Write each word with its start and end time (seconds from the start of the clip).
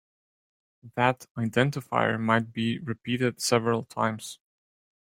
That 0.95 1.27
identifier 1.37 2.19
might 2.19 2.51
be 2.51 2.79
repeated 2.79 3.39
several 3.39 3.83
times. 3.83 4.39